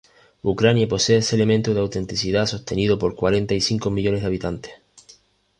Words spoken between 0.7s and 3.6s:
posee ese elemento de autenticidad, sostenido por cuarenta